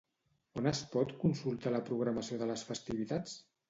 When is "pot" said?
0.95-1.13